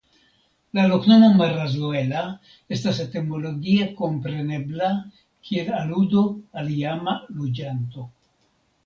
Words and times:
La 0.77 0.83
loknomo 0.91 1.27
"Marazuela" 1.41 2.23
estas 2.77 3.01
etimologie 3.03 3.89
komprenebla 3.99 4.89
kiel 5.51 5.71
aludo 5.81 6.25
al 6.63 6.73
iama 6.79 7.15
loĝanto. 7.43 8.09